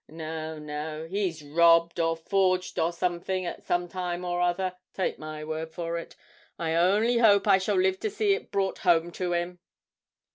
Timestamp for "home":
8.79-9.11